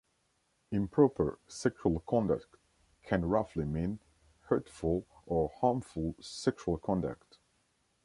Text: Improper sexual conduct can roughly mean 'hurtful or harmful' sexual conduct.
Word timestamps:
Improper 0.71 1.37
sexual 1.47 1.99
conduct 2.07 2.55
can 3.03 3.23
roughly 3.23 3.65
mean 3.65 3.99
'hurtful 4.47 5.05
or 5.27 5.51
harmful' 5.59 6.15
sexual 6.19 6.79
conduct. 6.79 7.37